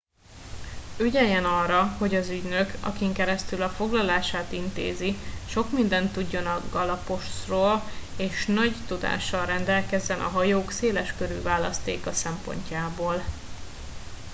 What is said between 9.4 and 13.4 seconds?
rendelkezzen a hajók széleskörű választéka szempontjából